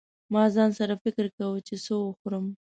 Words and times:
ما 0.33 0.43
ځان 0.55 0.69
سره 0.79 0.93
فکر 1.03 1.25
کاوه 1.37 1.59
چې 1.67 1.75
څه 1.85 1.93
وخورم. 1.97 2.45